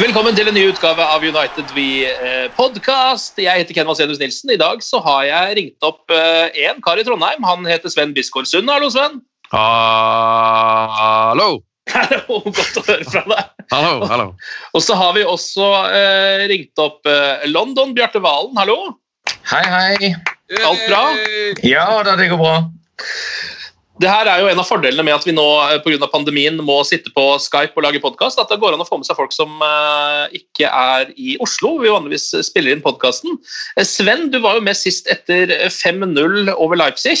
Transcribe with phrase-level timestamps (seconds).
[0.00, 3.36] Velkommen til en ny utgave av United We eh, podcast.
[3.36, 4.48] Jeg heter Ken Vasenus Nilsen.
[4.54, 6.08] I dag så har jeg ringt opp
[6.56, 7.44] én kar i Trondheim.
[7.44, 8.72] Han heter Sven Biskår Sund.
[8.72, 9.18] Hallo, Sven.
[9.52, 11.50] Hallo!
[11.92, 13.52] Hallo, Godt å høre fra deg.
[13.74, 14.26] Hallo, hallo.
[14.72, 17.92] Og så har vi også eh, ringt opp eh, London.
[17.98, 18.78] Bjarte Valen, hallo.
[19.52, 20.14] Hei, hei.
[20.64, 21.04] Alt bra?
[21.66, 22.56] Ja da, det går bra.
[24.00, 25.82] Det her er jo en av fordelene med at vi nå pga.
[25.84, 28.40] grunn av pandemien må sitte på Skype og lage podkast.
[28.40, 31.74] At det går an å få med seg folk som eh, ikke er i Oslo.
[31.82, 33.36] Vi vanligvis spiller inn podkasten.
[33.84, 37.18] Sven, du var jo med sist etter 5-0 over Leipzig.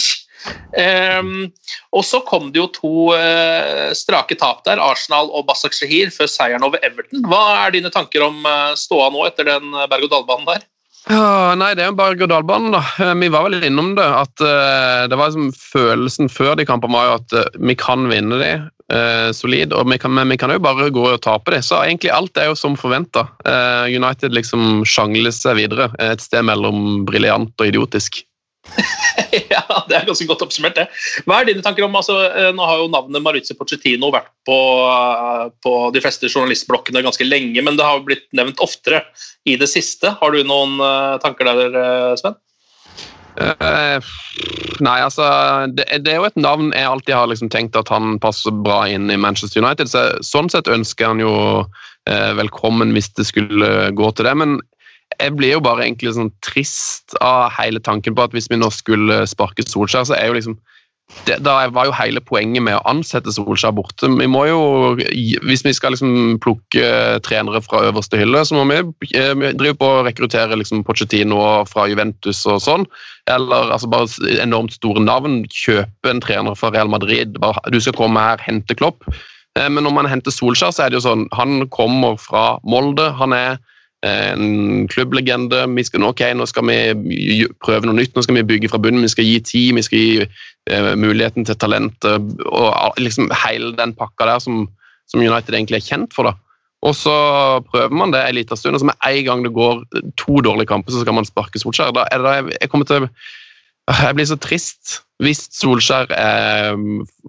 [0.80, 1.50] Ehm,
[1.92, 6.30] og så kom det jo to eh, strake tap der, Arsenal og Basak Shahir, før
[6.32, 7.26] seieren over Everton.
[7.28, 10.64] Hva er dine tanker om eh, ståa nå etter den berg-og-dal-banen der?
[11.10, 12.84] Ja, nei, det er jo bare berg-og-dal-banen, da.
[13.02, 14.06] Eh, Vi var vel innom det.
[14.06, 18.06] at uh, det var liksom Følelsen før de kampene var jo at uh, vi kan
[18.10, 18.50] vinne de
[18.94, 21.62] uh, solid, og vi kan, men vi kan jo bare gå og tape de.
[21.66, 23.26] Så egentlig alt er jo som forventa.
[23.90, 25.90] United liksom sjangler seg videre.
[25.98, 28.22] Et sted mellom briljant og idiotisk.
[29.52, 30.86] ja, det er ganske godt oppsummert, det.
[31.28, 34.58] Hva er dine tanker om altså, eh, Nå har jo navnet Mauricio Pochettino vært på,
[34.90, 39.04] eh, på de fleste journalistblokkene ganske lenge, men det har blitt nevnt oftere
[39.48, 40.14] i det siste.
[40.20, 42.38] Har du noen eh, tanker der, Sven?
[43.40, 44.02] Uh,
[44.82, 45.24] nei, altså
[45.72, 48.82] det, det er jo et navn jeg alltid har liksom tenkt at han passer bra
[48.90, 49.88] inn i Manchester United.
[49.88, 51.32] Så, sånn sett ønsker han jo
[51.62, 54.34] uh, velkommen hvis det skulle gå til det.
[54.42, 54.58] Men
[55.18, 58.70] jeg blir jo bare egentlig sånn trist av hele tanken på at hvis vi nå
[58.74, 60.58] skulle sparke Solskjær, så er jo liksom
[61.26, 64.06] det, da var jo hele poenget med å ansette Solskjær borte.
[64.06, 64.60] Vi må jo,
[65.42, 68.78] Hvis vi skal liksom plukke trenere fra øverste hylle, så må vi,
[69.18, 72.86] eh, vi drive på å rekruttere liksom Pochettino fra Juventus og sånn.
[73.26, 74.06] Eller altså bare
[74.38, 75.42] enormt store navn.
[75.50, 77.34] Kjøpe en trener fra Real Madrid.
[77.42, 79.02] Bare, du skal komme her, hente Klopp.
[79.58, 83.12] Eh, Men når man henter Solskjær, så er det jo sånn Han kommer fra Molde.
[83.18, 83.58] Han er
[84.06, 85.64] en klubblegende.
[85.76, 89.04] Vi skal, ok, nå skal vi prøve noe nytt, nå skal vi bygge fra bunnen.
[89.04, 92.04] Vi skal gi tid, vi skal gi eh, muligheten til talent.
[92.04, 94.64] og liksom Hele den pakka der som,
[95.10, 96.30] som, United egentlig er kjent for.
[96.30, 96.34] da.
[96.80, 97.12] Og så
[97.68, 99.84] prøver man det en liten stund, og så med en gang det går
[100.16, 101.92] to dårlige kamper, så skal man sparke Solskjær.
[101.92, 103.10] Da er det, da jeg kommer til
[103.90, 106.76] jeg blir så trist hvis Solskjær eh,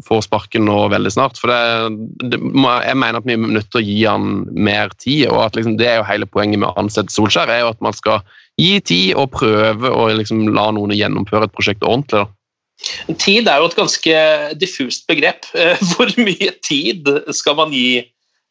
[0.07, 1.39] får sparken nå veldig snart.
[1.41, 5.25] For det, det, jeg mener at vi er nødt til å gi han mer tid.
[5.27, 7.81] og at liksom, Det er jo hele poenget med å ansette Solskjær, er jo at
[7.83, 8.23] man skal
[8.61, 12.23] gi tid og prøve å liksom, la noen gjennomføre et prosjekt ordentlig.
[12.23, 13.16] da.
[13.19, 14.21] Tid er jo et ganske
[14.61, 15.50] diffust begrep.
[15.91, 18.06] Hvor mye tid skal man gi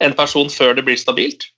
[0.05, 1.49] en person før det blir stabilt?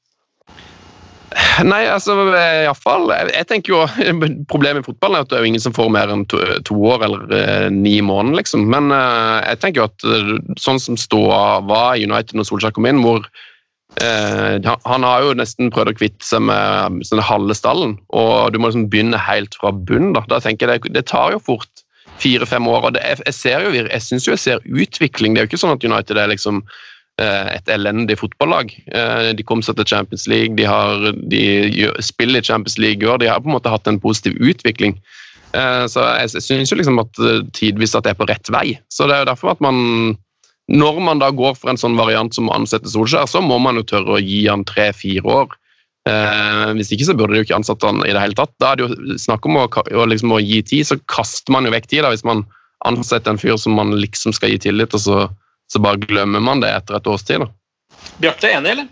[1.68, 3.80] Nei, altså iallfall jeg, jeg tenker jo
[4.52, 6.76] Problemet i fotballen er at det er jo ingen som får mer enn to, to
[6.88, 8.66] år eller eh, ni måneder, liksom.
[8.72, 12.74] Men eh, jeg tenker jo at eh, sånn som ståa var i United når Solskjær
[12.76, 13.24] kom inn, hvor
[14.02, 18.60] eh, Han har jo nesten prøvd å kvitte seg med sånn halve stallen, og du
[18.60, 20.14] må liksom begynne helt fra bunnen.
[20.18, 21.84] Da, da det, det tar jo fort
[22.22, 22.88] fire-fem år.
[22.88, 25.34] og det, jeg, jeg jeg syns jo jeg ser utvikling.
[25.34, 26.62] Det er jo ikke sånn at United er liksom
[27.20, 28.70] et elendig fotballag.
[29.36, 31.42] De kom seg til Champions League, de, har, de
[32.02, 33.20] spiller i Champions League i år.
[33.20, 34.96] De har på en måte hatt en positiv utvikling.
[35.52, 37.20] Så jeg syns jo liksom at
[37.52, 38.78] tidvis at det er på rett vei.
[38.90, 40.16] Så det er jo derfor at man
[40.70, 43.80] når man da går for en sånn variant som å ansette Solskjær, så må man
[43.80, 45.56] jo tørre å gi han tre-fire år.
[46.08, 48.54] Eh, hvis ikke så burde de jo ikke ansatt han i det hele tatt.
[48.62, 49.66] Da er det jo snakk om å,
[50.08, 52.44] liksom, å gi tid, så kaster man jo vekk tid da, hvis man
[52.88, 55.18] ansetter en fyr som man liksom skal gi tillit, og så,
[55.72, 57.44] så bare glemmer man det etter et års tid.
[57.44, 57.48] da.
[58.20, 58.90] Bjarte, enig, eller?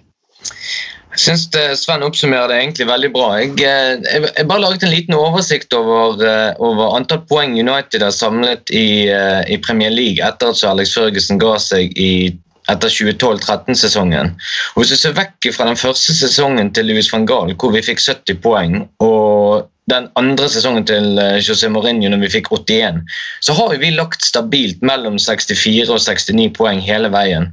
[1.11, 1.49] Jeg syns
[1.81, 3.31] Sven oppsummerer det egentlig veldig bra.
[3.41, 8.05] Jeg, eh, jeg, jeg bare laget en liten oversikt over, eh, over antall poeng United
[8.07, 12.31] har samlet i, eh, i, Premier League etter at Alex Førgesen ga seg i,
[12.71, 14.37] etter 2012-13-sesongen.
[14.79, 17.99] Hvis du ser vekk fra den første sesongen til Louis van Gaal, hvor vi fikk
[18.07, 23.03] 70 poeng, og den andre sesongen til José Mourinho når vi fikk 81,
[23.45, 27.51] så har vi lagt stabilt mellom 64 og 69 poeng hele veien.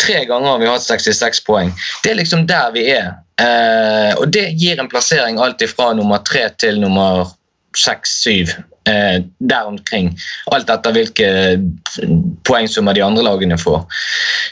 [0.00, 1.74] Tre ganger har vi hatt 66 poeng.
[2.04, 3.12] Det er liksom der vi er.
[3.40, 7.28] Eh, og det gir en plassering alt fra nummer tre til nummer
[7.76, 8.54] seks-syv.
[8.90, 10.10] Eh, der omkring.
[10.52, 11.28] Alt etter hvilke
[12.48, 13.84] poengsummer de andre lagene får.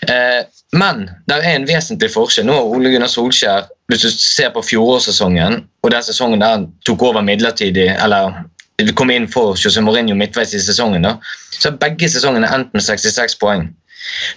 [0.08, 0.43] Eh,
[0.79, 2.46] men det er en vesentlig forskjell.
[2.46, 6.67] Nå har Ole Gunnar Solskjær, hvis du ser på fjorårssesongen og den sesongen der han
[6.87, 8.43] tok over midlertidig, eller
[8.99, 11.17] kom inn for José Mourinho midtveis i sesongen, da,
[11.56, 13.70] så har begge sesongene endt med 66 poeng.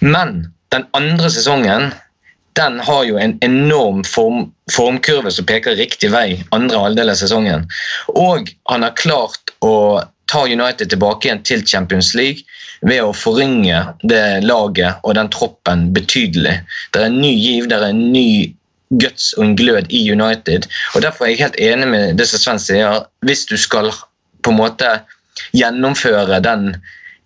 [0.00, 1.92] Men den andre sesongen
[2.58, 7.66] den har jo en enorm form, formkurve som peker riktig vei andre halvdel av sesongen.
[8.08, 10.02] Og han har klart å
[10.32, 12.46] ta United tilbake igjen til Champions League
[12.88, 16.56] ved å forringe det laget og den troppen betydelig.
[16.92, 18.54] Det er en ny giv, det er en ny
[19.02, 20.66] guts og en glød i United.
[20.94, 23.04] og Derfor er jeg helt enig med det som Sven sier.
[23.26, 23.92] Hvis du skal
[24.42, 24.96] på en måte
[25.56, 26.74] gjennomføre den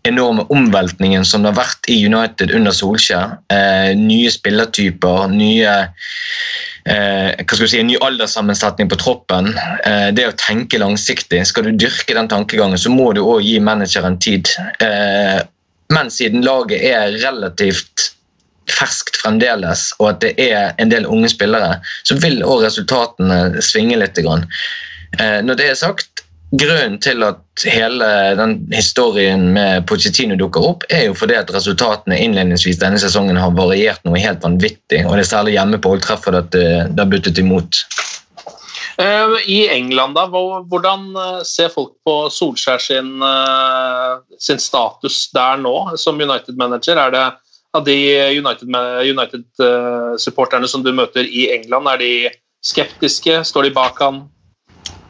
[0.07, 3.39] enorme omveltningen som det har vært i United under Solskjær.
[3.53, 5.73] Eh, nye spillertyper, nye
[6.87, 9.53] eh, si, ny alderssammensetning på troppen.
[9.85, 11.43] Eh, det å tenke langsiktig.
[11.47, 14.51] Skal du dyrke den tankegangen, så må du òg gi manageren tid.
[14.81, 15.41] Eh,
[15.95, 18.13] men siden laget er relativt
[18.67, 23.95] ferskt fremdeles, og at det er en del unge spillere, så vil òg resultatene svinge
[24.01, 24.19] litt.
[24.19, 28.07] Når det er sagt, Grunnen til at hele
[28.39, 33.57] den historien med Pochettino dukker opp, er jo fordi at resultatene innledningsvis denne sesongen har
[33.57, 35.01] variert noe helt vanvittig.
[35.03, 37.83] og Det er særlig hjemme på Old Trafford at det, det har buttet imot.
[38.97, 45.57] Eh, I England, da, hvordan eh, ser folk på Solskjær sin, eh, sin status der
[45.61, 46.97] nå som United-manager?
[47.03, 47.27] Er det
[47.77, 47.97] av de
[48.39, 52.31] United-supporterne United som du møter i England, er de
[52.65, 53.45] skeptiske?
[53.45, 54.25] Står de bak han?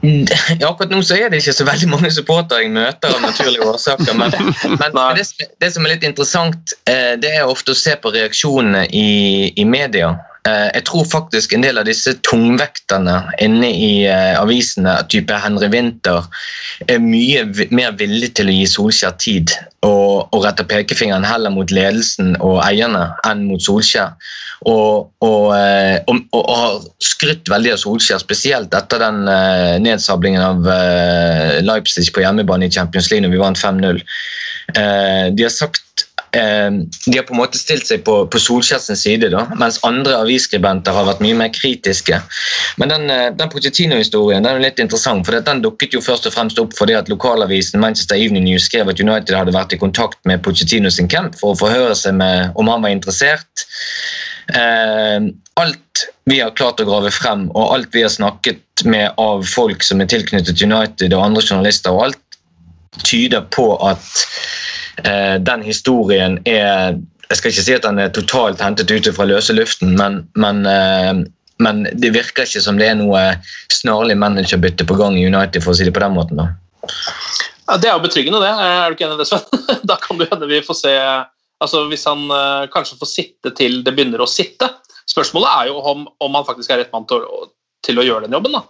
[0.60, 3.66] Ja, akkurat nå så er det ikke så veldig mange supportere jeg møter av naturlige
[3.66, 4.14] årsaker.
[4.18, 4.34] Men,
[4.80, 5.26] men det,
[5.62, 9.08] det, som er litt interessant, eh, det er ofte å se på reaksjonene i,
[9.56, 10.14] i media.
[10.46, 15.70] Eh, jeg tror faktisk en del av disse tungvekterne inne i uh, avisene, type Henry
[15.72, 16.28] Winther,
[16.86, 19.56] er mye mer villig til å gi Solskjær tid
[19.86, 24.16] og, og rette pekefingeren heller mot ledelsen og eierne enn mot Solskjær.
[24.66, 30.42] Og, og, uh, og, og har skrytt veldig av Solskjær, spesielt etter den uh, nedsablingen
[30.42, 30.68] av
[31.66, 34.02] Leipzig på hjemmebane i Champions League når vi vant 5-0.
[35.36, 36.05] de har sagt Eh,
[36.36, 40.94] de har på en måte stilt seg på, på Solskjærs side, da, mens andre avisskribenter
[40.96, 42.18] har vært mye mer kritiske.
[42.80, 46.36] Men den, eh, den Pochettino-historien den er litt interessant, for den dukket jo først og
[46.36, 50.20] fremst opp fordi at lokalavisen Manchester Evening News skrev at United hadde vært i kontakt
[50.28, 53.66] med Pochettino sin camp for å forhøre seg med om han var interessert.
[54.52, 59.46] Eh, alt vi har klart å grave frem, og alt vi har snakket med av
[59.48, 62.22] folk som er tilknyttet United og andre journalister, og alt
[63.04, 64.04] tyder på at
[64.96, 69.52] den historien er Jeg skal ikke si at den er totalt hentet ut fra løse
[69.52, 71.24] luften, men, men, eh,
[71.58, 73.22] men det virker ikke som det er noe
[73.74, 76.38] snarlig managerbytte på gang i United, for å si det på den måten.
[76.38, 76.46] da.
[77.66, 78.52] Ja, det er jo betryggende, det.
[78.54, 79.66] Er du ikke enig i det, Sven?
[79.90, 80.94] Da kan det hende vi får se
[81.64, 82.28] altså Hvis han
[82.70, 84.70] kanskje får sitte til det begynner å sitte.
[85.10, 87.22] Spørsmålet er jo om, om han faktisk er rett mann til,
[87.86, 88.54] til, å gjøre den jobben.
[88.58, 88.62] da.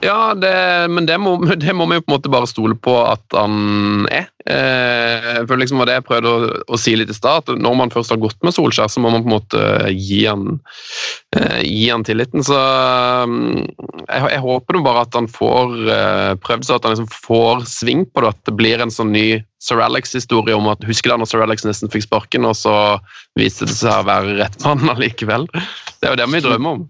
[0.00, 3.36] Ja, det, men det må, det må, vi på en måte bare stole på at
[3.36, 4.28] han er.
[4.48, 7.92] Eh, for liksom var det jeg prøvde å, å si litt i stad, når man
[7.92, 10.58] først har gått med Solskjær, så må man på en måte gi han,
[11.36, 12.44] eh, gi han tilliten.
[12.46, 13.66] Så mm,
[14.06, 17.66] jeg, jeg, håper nå bare at han får eh, prøvd seg, at han liksom får
[17.68, 18.34] sving på det.
[18.34, 19.28] At det blir en sånn ny
[19.62, 22.74] Sir Alex-historie om at Husker du når Sir Alex nesten fikk sparken, og så
[23.38, 25.48] viste det seg å være rett mann allikevel?
[25.98, 26.88] Det er jo det vi drømmer om.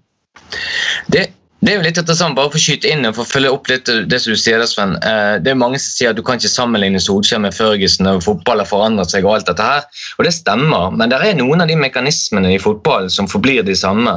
[1.10, 1.26] Det
[1.58, 3.68] det er jo litt interessant, bare for å skyte inn og for å følge opp
[3.70, 4.94] litt det som du sier, Sven.
[5.02, 8.22] Eh, det er mange som sier at du kan ikke sammenligne Solskjær med Førgesen og
[8.22, 9.26] fotball har forandret seg.
[9.26, 9.86] Og alt dette her.
[10.18, 13.74] Og det stemmer, men det er noen av de mekanismene i fotball som forblir de
[13.74, 14.14] samme.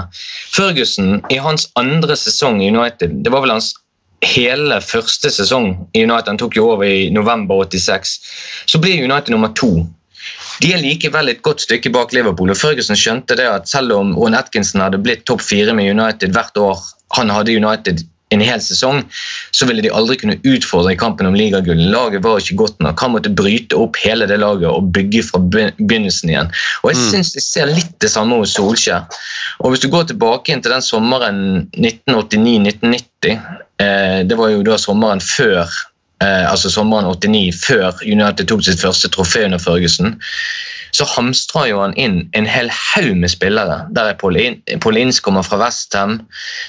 [0.53, 3.73] Førgesen, i hans andre sesong i United, det var vel hans
[4.21, 8.19] hele første sesong i United, han tok jo over i november 86,
[8.69, 9.79] så blir United nummer to.
[10.61, 12.51] De er likevel et godt stykke bak Liverpool.
[12.53, 16.35] og Ferguson skjønte det at selv om Ron Atkinson hadde blitt topp fire med United
[16.35, 16.81] hvert år
[17.17, 19.01] han hadde United en hel sesong,
[19.51, 21.89] så ville de aldri kunne utfordre i kampen om ligagullet.
[21.91, 23.03] Laget var ikke godt nok.
[23.03, 26.51] Han måtte bryte opp hele det laget og bygge fra begynnelsen igjen.
[26.83, 29.03] Og Jeg synes jeg ser litt det samme hos Solskjær.
[29.59, 33.35] Og Hvis du går tilbake inn til den sommeren 1989-1990,
[33.83, 35.67] eh, det var jo da sommeren før
[36.21, 40.17] altså sommeren 89, før United tok sitt første trofé under Førgesen,
[40.91, 43.77] så hamstra jo han inn en hel haug med spillere.
[43.95, 46.19] Der er Paul, Inns kommer fra Westham,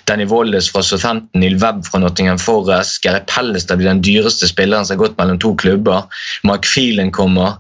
[0.08, 4.86] Danny Wallis fra Southampton, Neil Webb fra Nottingham Forest, Gary Pellestad blir den dyreste spilleren
[4.86, 6.06] som har gått mellom to klubber,
[6.46, 7.58] Mark Phelan kommer.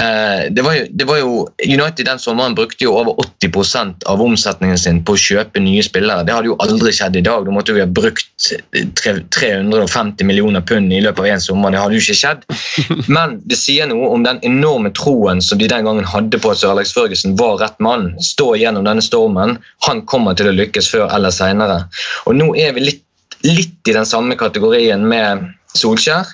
[0.00, 4.22] Eh, det, var jo, det var jo, United den sommeren brukte jo over 80% av
[4.22, 6.24] omsetningen sin på å kjøpe nye spillere.
[6.26, 7.46] Det hadde jo aldri skjedd i dag.
[7.46, 8.48] Da måtte vi ha brukt
[8.98, 11.70] 350 millioner pund i løpet av én sommer.
[11.70, 12.42] Det hadde jo ikke skjedd.
[13.14, 16.62] Men det sier noe om den enorme troen som de den gangen hadde på at
[16.62, 18.10] Sir Alex Førgesen var rett mann.
[18.22, 19.60] Stå gjennom denne stormen.
[19.86, 21.84] Han kommer til å lykkes før eller seinere.
[22.26, 23.04] Og nå er vi litt,
[23.46, 25.46] litt i den samme kategorien med
[25.78, 26.26] Solskjær.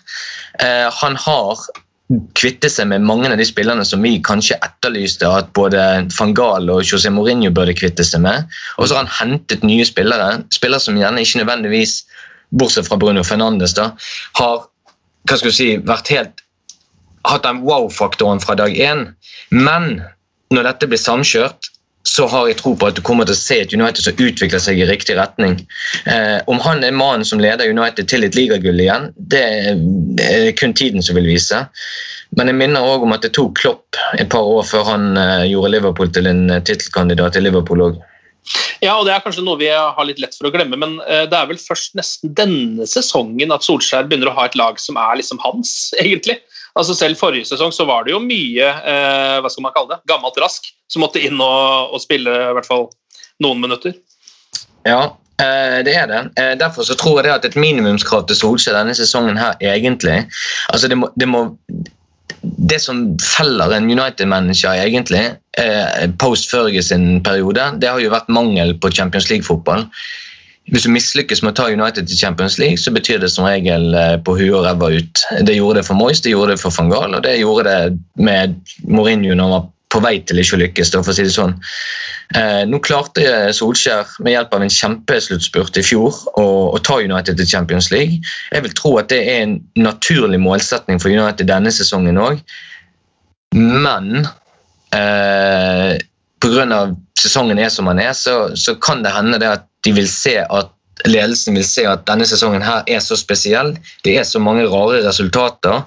[0.64, 1.68] Eh, han har
[2.34, 5.82] kvitte seg med mange av de spillerne som vi kanskje etterlyste at både
[6.16, 8.50] van Gaal og José Mourinho burde kvitte seg med.
[8.78, 12.00] Og så har han hentet nye spillere, spillere som gjerne ikke nødvendigvis,
[12.50, 13.92] bortsett fra Bruno Fernandes, da,
[14.40, 14.64] har
[15.28, 16.42] hva skal si, vært helt
[17.28, 19.04] hatt den wow-faktoren fra dag én.
[19.52, 20.00] Men
[20.50, 21.70] når dette blir samkjørt,
[22.08, 24.62] så har jeg tro på at du kommer til å se et United som utvikler
[24.62, 25.58] seg i riktig retning.
[26.08, 29.42] Eh, om han er mannen som leder United til et ligagull igjen, det,
[30.24, 31.60] er kun tiden som vil vise.
[32.38, 35.50] Men jeg minner også om at det tok Klopp et par år før han eh,
[35.50, 38.00] gjorde Liverpool til en eh, tittelkandidat i Liverpool òg.
[38.80, 41.26] Ja, og det er kanskje noe vi har litt lett for å glemme, men eh,
[41.28, 44.96] det er vel først nesten denne sesongen at Solskjær begynner å ha et lag som
[45.00, 46.40] er liksom hans, egentlig.
[46.80, 50.02] Altså Selv forrige sesong så var det jo mye eh, hva skal man kalle det,
[50.08, 52.88] gammelt rask som måtte inn og, og spille i hvert fall
[53.44, 53.94] noen minutter.
[54.88, 56.22] Ja, eh, det er det.
[56.40, 60.22] Eh, derfor så tror jeg at et minimumskrav til Solskjær denne sesongen her egentlig
[60.72, 61.44] altså det må, det, må,
[62.40, 65.24] det som feller en United-manager egentlig,
[65.60, 69.86] eh, post Fergie sin periode, det har jo vært mangel på Champions League-fotball.
[70.70, 73.90] Hvis du mislykkes med å ta United til Champions League, så betyr det som regel
[74.26, 75.24] på huet og ræva ut.
[75.46, 78.22] Det gjorde det for Moyes, det gjorde det for van Gaal, og det gjorde det
[78.22, 78.54] med
[78.86, 80.92] Mourinho når han var på vei til ikke å lykkes.
[80.94, 81.56] for å si det sånn.
[82.38, 87.40] Eh, nå klarte Solskjær med hjelp av en kjempesluttspurt i fjor å, å, ta United
[87.40, 88.20] til Champions League.
[88.54, 92.42] Jeg vil tro at det er en naturlig målsetning for United denne sesongen òg.
[93.56, 94.28] Men
[94.94, 95.98] eh,
[96.40, 96.82] pga.
[97.18, 100.36] sesongen er som den er, så, så kan det hende det at de vil se
[100.44, 100.76] at
[101.08, 103.72] ledelsen vil se at denne sesongen her er så spesiell,
[104.04, 105.86] det er så mange rare resultater,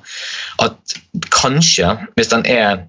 [0.63, 0.97] at
[1.33, 2.81] kanskje, hvis den er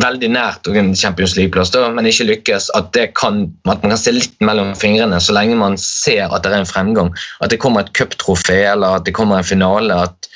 [0.00, 2.70] veldig nært en Champions League-plass, men ikke lykkes.
[2.78, 6.52] At, kan, at, man kan se litt mellom fingrene så lenge man ser at det
[6.52, 7.10] er en fremgang.
[7.44, 9.96] At det kommer et cuptrofé eller at det kommer en finale.
[10.06, 10.30] At,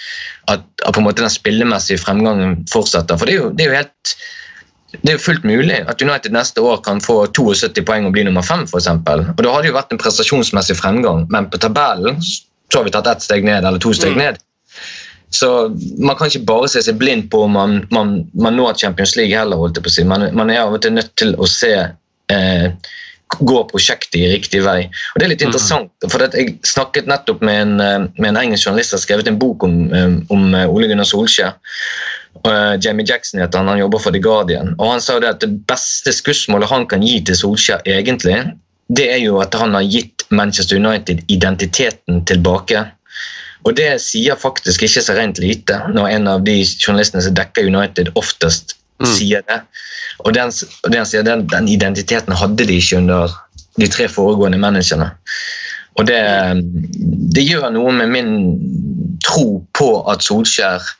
[0.52, 3.16] at, at, på en måte den spillemessige fremgangen fortsetter.
[3.16, 4.16] For det er jo, det er jo helt
[4.92, 8.24] det er jo fullt mulig at United neste år kan få 72 poeng og bli
[8.26, 8.66] nummer fem.
[8.70, 9.24] For eksempel.
[9.32, 12.94] og Da hadde det jo vært en prestasjonsmessig fremgang, men på tabellen så har vi
[12.94, 14.20] tatt ett steg ned eller to steg mm.
[14.22, 14.38] ned.
[15.34, 15.48] Så
[15.98, 19.36] Man kan ikke bare se seg blind på om man, man, man når Champions League
[19.36, 19.58] heller.
[19.58, 20.06] holdt jeg på å si.
[20.06, 22.68] Man, man er av og til nødt til å se eh,
[23.26, 24.86] gå prosjektet i riktig vei.
[24.86, 25.48] Og Det er litt mm.
[25.50, 29.30] interessant, for jeg snakket nettopp med en, eh, med en engelsk journalist som har skrevet
[29.30, 31.58] en bok om, eh, om eh, Ole Gunnar Solskjær.
[32.44, 34.74] Uh, Jamie Jackson heter han, han jobber for The Guardian.
[34.78, 38.36] og Han sa det at det beste skussmålet han kan gi til Solskjær, egentlig,
[38.88, 42.84] det er jo at han har gitt Manchester United identiteten tilbake.
[43.66, 47.66] Og det sier faktisk ikke så rent lite, når en av de journalistene som dekker
[47.66, 49.08] United, oftest mm.
[49.10, 49.62] sier det.
[50.22, 50.52] Og den,
[50.86, 53.34] den, den, den, identiteten hadde de ikke under
[53.76, 55.10] de tre foregående managerne.
[55.96, 56.20] Og det,
[57.34, 58.30] det gjør noe med min
[59.24, 60.94] tro på at Solskjær eh,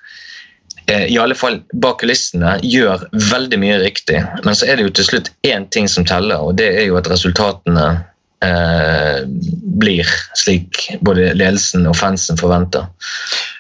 [0.93, 4.21] i alle fall bak kulissene gjør veldig mye riktig.
[4.45, 6.99] Men så er det jo til slutt én ting som teller, og det er jo
[7.01, 7.87] at resultatene
[8.45, 9.25] eh,
[9.81, 10.07] blir
[10.39, 12.87] slik både ledelsen og fansen forventer.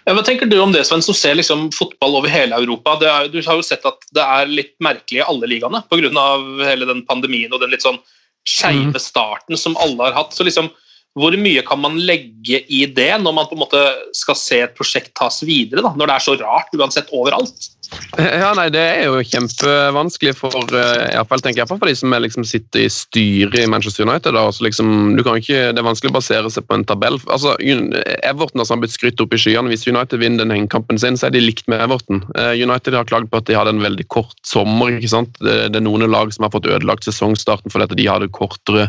[0.06, 2.94] Ja, hva tenker du om det, Sven, som ser liksom fotball over hele Europa?
[3.02, 6.26] Er, du har jo sett at det er litt merkelig i alle ligaene pga.
[6.62, 7.98] hele den pandemien og den litt sånn
[8.46, 9.02] skeive mm.
[9.02, 10.34] starten som alle har hatt.
[10.36, 10.70] Så liksom,
[11.16, 13.80] Hvor mye kan man legge i det når man på en måte
[14.16, 15.84] skal se et prosjekt tas videre?
[15.84, 15.94] Da?
[15.96, 17.70] Når det er så rart uansett overalt?
[18.16, 21.94] Ja, nei, Det er jo kjempevanskelig for uh, i hvert fall, tenker jeg, for de
[21.98, 24.34] som liksom, sitter i styret i Manchester United.
[24.34, 24.88] Da, liksom,
[25.20, 27.18] ikke, det er vanskelig å basere seg på en tabell.
[27.32, 29.70] Altså, Everton altså, har blitt skrytt opp i skyene.
[29.72, 32.24] Hvis United vinner den hengekampen sin, så er de likt med Everton.
[32.34, 34.96] Uh, United har klagd på at de hadde en veldig kort sommer.
[34.96, 35.38] ikke sant?
[35.44, 38.88] Det, det er noen lag som har fått ødelagt sesongstarten fordi de hadde kortere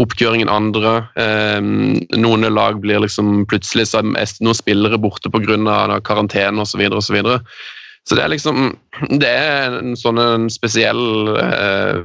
[0.00, 0.96] oppkjøring enn andre.
[1.14, 1.61] Um,
[2.18, 6.00] noen lag blir liksom plutselig så er noen spillere borte pga.
[6.04, 6.82] karantene osv.
[7.00, 7.38] så Så,
[8.08, 8.76] så det er liksom
[9.20, 12.02] Det er en sånn en spesiell eh,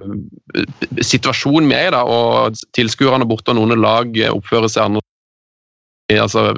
[1.01, 6.21] situasjon med da, og tilskuerne borte og noen lag oppfører seg annerledes.
[6.21, 6.53] Altså,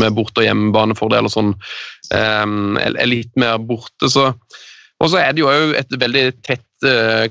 [0.00, 1.52] med borte- og hjemmebanefordel og sånn,
[2.14, 2.46] eh,
[2.82, 4.08] er litt mer borte.
[4.08, 4.32] så
[4.98, 6.67] og så er det jo et veldig tett eh,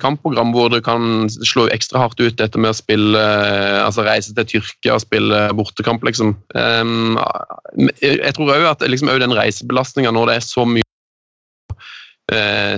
[0.04, 4.36] kampprogram hvor du kan slå ekstra hardt ut dette med å spille eh, altså reise
[4.36, 6.36] til Tyrkia og spille bortekamp, liksom.
[6.54, 7.16] Um,
[8.02, 10.84] jeg tror òg at liksom, den reisebelastninga når det er så mye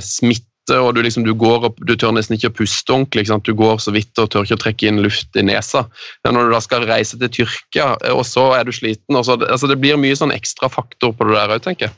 [0.06, 0.46] smitte
[0.78, 3.26] og du, liksom, du, går opp, du tør nesten ikke å puste ordentlig.
[3.48, 5.88] Du går så vidt og tør ikke å trekke inn luft i nesa.
[6.26, 9.72] Men når du da skal reise til Tyrkia, og så er du sliten så, altså,
[9.72, 11.98] Det blir mye sånn ekstra faktor på det der òg, tenker jeg.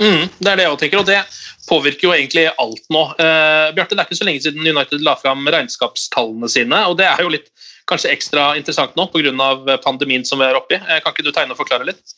[0.00, 1.20] Mm, det er det jeg tenker, og det
[1.68, 3.02] påvirker jo egentlig alt nå.
[3.18, 7.10] Uh, Bjarte, Det er ikke så lenge siden United la fram regnskapstallene sine, og det
[7.10, 7.52] er jo litt
[7.90, 9.76] kanskje ekstra interessant nå pga.
[9.84, 10.80] pandemien som vi er oppi.
[10.80, 12.16] Uh, kan ikke du tegne og forklare litt?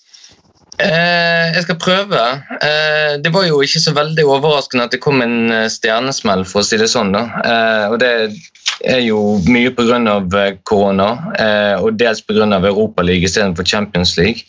[0.82, 2.20] Eh, jeg skal prøve.
[2.58, 6.62] Eh, det var jo ikke så veldig overraskende at det kom en eh, stjernesmell, for
[6.62, 7.14] å si det sånn.
[7.14, 7.22] da.
[7.44, 8.10] Eh, og Det
[8.82, 10.00] er jo mye pga.
[10.64, 11.08] korona,
[11.78, 12.48] og dels pga.
[12.58, 14.42] Europaligaen istedenfor Champions League.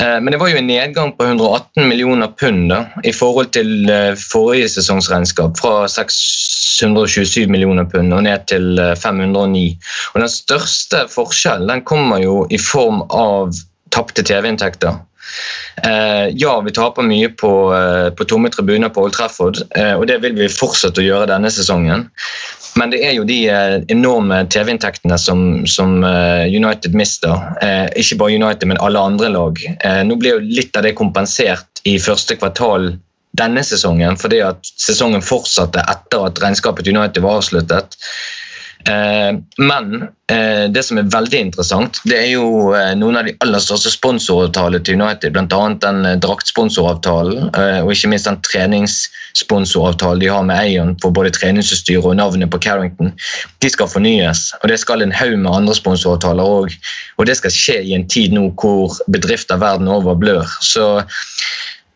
[0.00, 3.88] Eh, men det var jo en nedgang på 118 millioner pund da, i forhold til
[3.90, 5.56] eh, forrige sesongsregnskap.
[5.60, 9.64] Fra 627 millioner pund og ned til 509.
[9.64, 13.54] Eh, og Den største forskjellen den kommer jo i form av
[13.94, 15.00] tapte TV-inntekter.
[15.84, 20.06] Eh, ja, vi taper mye på, eh, på tomme tribuner på Old Trafford, eh, og
[20.10, 22.08] det vil vi fortsette å gjøre denne sesongen.
[22.78, 23.38] Men det er jo de
[23.90, 27.32] enorme TV-inntektene som, som, United mister.
[27.96, 29.58] ikke bare United, men alle andre lag.
[30.04, 32.92] nå blir jo litt av det kompensert i første kvartal
[33.34, 37.98] denne sesongen, fordi at sesongen fortsatte etter at regnskapet United var avsluttet.
[38.86, 43.34] Eh, men eh, det som er veldig interessant, det er jo eh, noen av de
[43.44, 45.34] aller største sponsoravtalene til United.
[45.34, 45.60] Bl.a.
[45.82, 47.50] den draktsponsoravtalen
[47.82, 52.62] og ikke minst den treningssponsoravtalen de har med Eion for både treningsutstyr og navnet på
[52.64, 53.12] Carrington.
[53.62, 56.76] De skal fornyes, og det skal en haug med andre sponsoravtaler òg.
[57.18, 60.46] Og det skal skje i en tid nå hvor bedrifter verden over blør.
[60.64, 60.94] Så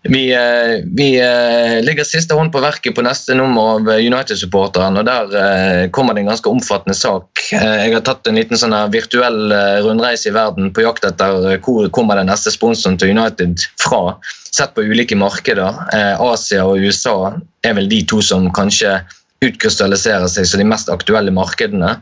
[0.02, 4.98] vi, eh, vi, eh, legger siste hånd på verket på neste nummer av United-supporteren.
[4.98, 7.38] og Der eh, kommer det en ganske omfattende sak.
[7.52, 9.54] Jeg har tatt en liten sånn virtuell
[9.86, 14.18] rundreise i verden på jakt etter hvor kommer den neste sponsoren til United fra.
[14.50, 15.78] Sett på ulike markeder.
[16.18, 18.98] Asia og USA er vel de to som kanskje
[19.42, 21.94] utkrystalliserer seg som de mest aktuelle markedene.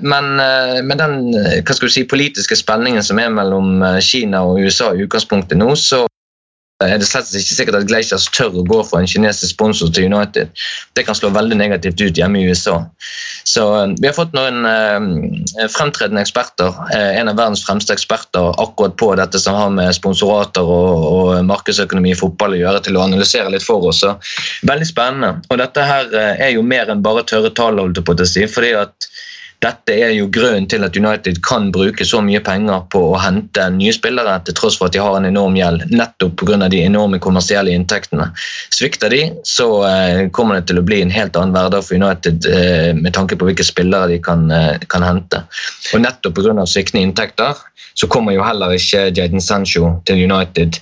[0.00, 1.34] Men med den
[1.90, 6.06] si, politiske spenningen som er mellom Kina og USA i utgangspunktet nå, så
[6.86, 10.06] er det slett ikke sikkert at Glaciers tør å gå for en kinesisk sponsor til
[10.12, 10.52] United.
[10.94, 12.76] Det kan slå veldig negativt ut hjemme i USA.
[13.48, 18.52] Så eh, Vi har fått noen uh, fremtredende eksperter, uh, en av verdens fremste eksperter
[18.62, 23.00] akkurat på dette som har med sponsorater og, og markedsøkonomi i fotball å gjøre, til
[23.00, 24.04] å analysere litt for oss.
[24.04, 24.14] Så,
[24.68, 25.32] veldig spennende.
[25.50, 27.82] Og Dette her er jo mer enn bare tørre tall.
[27.82, 29.10] holdt på å si, fordi at
[29.64, 33.64] dette er jo grunnen til at United kan bruke så mye penger på å hente
[33.74, 36.68] nye spillere, til tross for at de har en enorm gjeld, nettopp pga.
[36.70, 38.28] de enorme kommersielle inntektene.
[38.74, 42.46] Svikter de, så eh, kommer det til å bli en helt annen hverdag for United
[42.46, 45.42] eh, med tanke på hvilke spillere de kan, eh, kan hente.
[45.90, 46.54] Og nettopp pga.
[46.66, 47.58] sviktende inntekter
[47.98, 50.78] så kommer jo heller ikke Jadon Sancho til United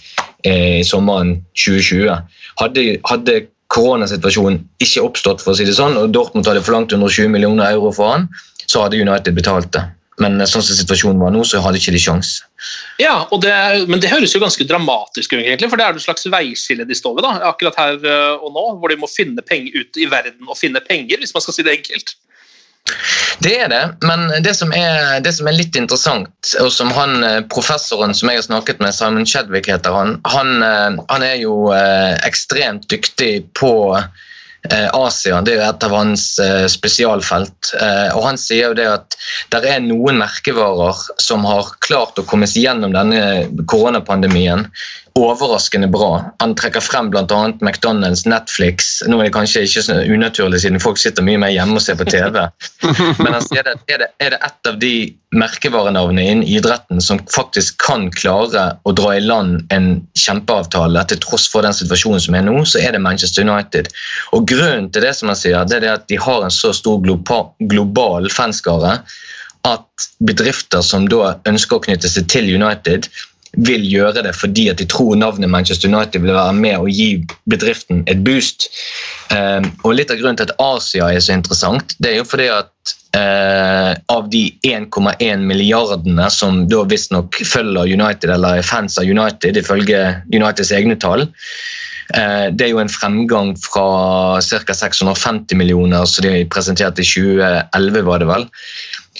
[0.46, 2.12] i sommeren 2020.
[2.60, 3.38] Hadde, hadde
[3.72, 7.90] koronasituasjonen ikke oppstått, for å si det sånn, og Dortmund hadde forlangt 120 millioner euro
[7.94, 8.28] for han,
[8.70, 9.85] så hadde United betalt det.
[10.22, 12.38] Men sånn som situasjonen var nå, så hadde ikke de sjans.
[13.00, 13.52] Ja, det,
[13.90, 16.96] Men det høres jo ganske dramatisk ut, egentlig, for det er et slags veiskille de
[16.96, 20.09] står ved da, akkurat her eh, og nå, hvor de må finne penger ut i
[20.09, 22.16] verden og finne penger, hvis man skal si det enkelt.
[23.42, 27.18] Det er det, men det som er, det som er, litt interessant, og som han
[27.26, 31.37] eh, professoren som jeg har snakket med, Simon Chadwick heter han, han, eh, han er
[31.42, 31.59] jo
[32.24, 34.25] ekstremt dyktig på Eh,
[34.94, 37.72] Asia det er et av hans eh, spesialfelt.
[37.81, 39.16] Eh, og Han sier jo det at
[39.55, 44.66] det er noen merkevarer som har klart å komme seg gjennom denne koronapandemien
[45.16, 46.20] overraskende bra.
[46.42, 47.24] Han trekker frem bl.a.
[47.64, 49.02] McDonald's, Netflix.
[49.09, 51.98] Nå er det kanskje ikke så unaturlig siden folk sitter mye mer hjemme og ser
[51.98, 52.42] på TV.
[53.22, 54.92] Men han sier det, er, det, er det et av de
[55.37, 61.48] merkevarenavnene innen idretten som faktisk kan klare å dra i land en kjempeavtale til tross
[61.52, 63.90] for den situasjonen som er nå, så er det Manchester United.
[64.37, 67.00] Og Grunnen til det som han sier, det er at de har en så stor
[67.05, 68.98] global, global fanskare
[69.66, 73.09] at bedrifter som da ønsker å knytte seg til United,
[73.57, 77.25] vil gjøre det fordi at de tror navnet Manchester United vil være med og gi
[77.51, 78.69] bedriften et boost.
[79.33, 82.51] Eh, og Litt av grunnen til at Asia er så interessant, det er jo fordi
[82.53, 89.09] at eh, av de 1,1 milliardene som da visstnok følger United eller er fans av
[89.09, 91.27] United, ifølge Uniteds egne tall,
[92.12, 93.88] eh, det er jo en fremgang fra
[94.42, 94.77] ca.
[94.83, 98.49] 650 millioner som de presenterte i 2011, var det vel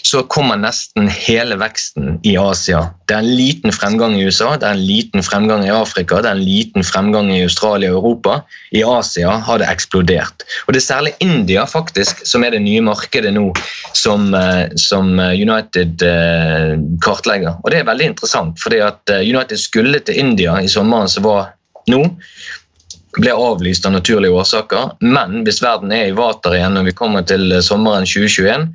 [0.03, 2.83] så kommer nesten hele veksten i Asia.
[3.09, 6.31] Det er en liten fremgang i USA, det er en liten fremgang i Afrika, det
[6.31, 8.39] er en liten fremgang i Australia og Europa.
[8.77, 10.47] I Asia har det eksplodert.
[10.67, 13.53] Og Det er særlig India faktisk, som er det nye markedet nå
[13.95, 17.61] som, eh, som United eh, kartlegger.
[17.63, 21.25] Og Det er veldig interessant, fordi at eh, United skulle til India i sommeren som
[21.25, 21.55] var
[21.89, 22.03] nå
[23.17, 24.97] ble avlyst av naturlige årsaker.
[25.01, 28.69] Men hvis verden er i vater igjen når vi kommer til sommeren 2021,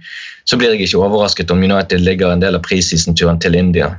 [0.50, 3.94] så blir jeg ikke overrasket om United ligger en del av preseason-turen til India.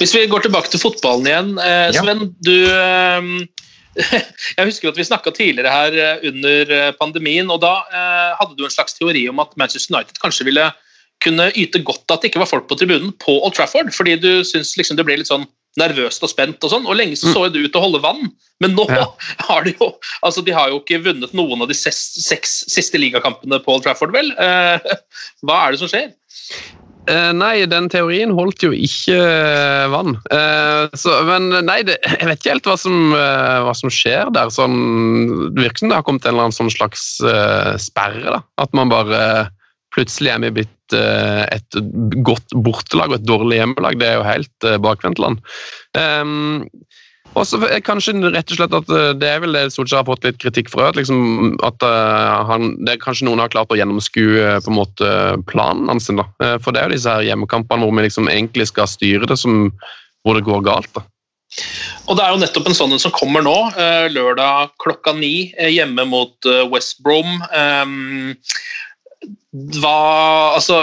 [0.00, 1.52] Hvis vi går tilbake til fotballen igjen.
[1.56, 3.30] Sven, Sven, du eh,
[4.58, 8.56] Jeg husker at vi snakka tidligere her eh, under eh, pandemien, og da eh, hadde
[8.58, 10.68] du en slags teori om at Manchester United kanskje ville
[11.24, 14.30] kunne yte godt at det ikke var folk på tribunen på Old Trafford, fordi du
[14.44, 15.46] syns liksom det ble litt sånn
[15.80, 16.88] nervøst og spent og sånn.
[16.88, 18.30] Og lenge så, så det ut til å holde vann,
[18.64, 19.04] men nå ja.
[19.48, 19.92] har de jo
[20.26, 23.86] altså de har jo ikke vunnet noen av de seks, seks siste ligakampene på Old
[23.86, 24.32] Trafford, vel?
[24.40, 24.96] Eh,
[25.46, 26.10] hva er det som skjer?
[27.06, 30.16] Uh, nei, den teorien holdt jo ikke uh, vann.
[30.26, 34.50] Uh, så, men nei, det, jeg vet ikke helt hva som, hva som skjer der.
[34.50, 34.74] Sånn,
[35.54, 37.06] det virker som det har kommet en eller annen sånn slags
[37.82, 38.26] sperre.
[38.26, 38.40] da.
[38.62, 39.20] At man bare
[39.96, 41.80] plutselig er vi blitt eh, et
[42.26, 43.98] godt bortelag og et dårlig hjemmelag.
[44.00, 45.40] Det er jo helt eh, bakvendtland.
[45.96, 46.68] Um,
[47.36, 50.24] og så kanskje rett og slett at eh, Det er vel det Solskjær har fått
[50.28, 50.86] litt kritikk for.
[50.88, 51.84] At, liksom, at
[52.50, 55.10] han, det er kanskje noen har klart å gjennomskue på en måte
[55.50, 56.08] planen hans.
[56.08, 56.28] Da.
[56.64, 59.68] For det er jo disse her hjemmekampene hvor vi liksom egentlig skal styre det, som,
[60.24, 60.92] hvor det går galt.
[60.96, 61.04] da.
[62.06, 63.54] Og Det er jo nettopp en sånn som kommer nå,
[64.12, 67.38] lørdag klokka ni hjemme mot West Brom.
[69.80, 70.82] Hva, altså,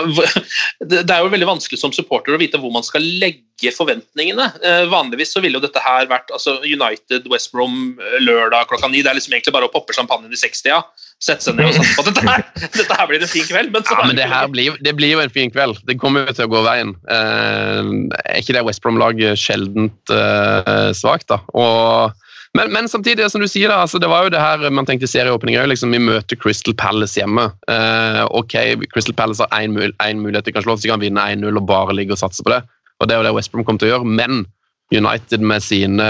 [0.82, 4.48] det er jo veldig vanskelig som supporter å vite hvor man skal legge forventningene.
[4.66, 8.90] Eh, vanligvis så ville jo dette her vært altså United, West Brom eh, lørdag klokka
[8.90, 9.04] ni.
[9.06, 10.82] Det er liksom egentlig bare å poppe champagnen i 60-a,
[11.22, 12.48] sette seg ned og satse på at dette her,
[12.80, 13.76] dette her blir en fin kveld.
[13.76, 15.84] Men, ja, men det, her blir, det blir jo en fin kveld.
[15.86, 16.96] Det kommer jo til å gå veien.
[17.14, 21.44] Eh, er ikke det West Brom-laget sjeldent eh, svakt, da?
[21.54, 22.23] Og
[22.58, 25.10] men, men, samtidig, som du sier, da, altså, det var jo det her man tenkte
[25.10, 25.72] serieåpning òg.
[25.72, 27.48] Liksom, vi møter Crystal Palace hjemme.
[27.66, 28.54] Uh, ok,
[28.94, 31.96] Crystal Palace har én mul mulighet til kanskje lov de å vinne 1-0 og bare
[31.98, 32.62] ligge og satse på det.
[33.02, 34.06] Og Det er jo det West Brom kommer til å gjøre.
[34.22, 34.46] Men
[34.94, 36.10] United med sine,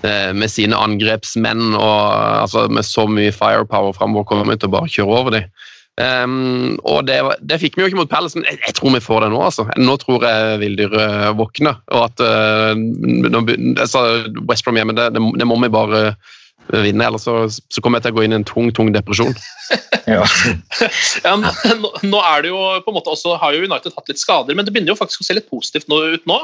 [0.00, 2.00] uh, med sine angrepsmenn og
[2.40, 5.52] altså, med så mye firepower framover kommer til å bare kjøre over dem.
[5.94, 9.02] Um, og det, det, fikk vi jo ikke mot Palace, men jeg, jeg, tror vi
[9.02, 9.42] får det nå.
[9.46, 9.66] altså.
[9.78, 11.78] Nå tror jeg villdyret våkner.
[11.94, 12.74] og at uh,
[13.82, 14.02] altså,
[14.50, 16.02] West Brom hjemme, det, det, det, må vi bare
[16.72, 19.34] vinne, ellers så, så, kommer jeg til å gå inn i en tung tung depresjon.
[20.16, 20.24] ja.
[21.22, 21.52] ja nå,
[22.02, 24.66] nå, er det jo på en måte også, har jo United hatt litt skader, men
[24.66, 26.40] det begynner jo faktisk å se litt positivt nå, ut nå.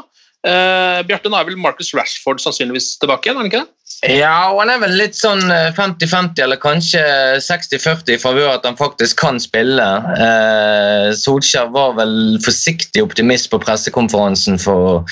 [0.47, 3.41] Uh, Bjarte, nå er vel Marcus Rashford sannsynligvis tilbake igjen?
[3.41, 3.80] er han ikke det?
[4.09, 5.43] Ja, og han er vel litt sånn
[5.77, 7.03] 50-50, eh, eller kanskje
[7.45, 9.89] 60-40 i favør at han faktisk kan spille.
[10.17, 15.05] Eh, Solskjær var vel forsiktig optimist på pressekonferansen for